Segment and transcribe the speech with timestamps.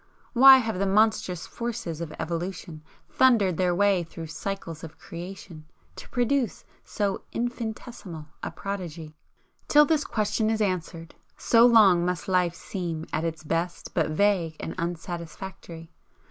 [0.33, 6.09] Why have the monstrous forces of Evolution thundered their way through cycles of creation to
[6.09, 9.15] produce so infinitesimal a prodigy?
[9.67, 14.55] Till this question is answered, so long must life seem at its best but vague
[14.59, 15.91] and unsatisfactory.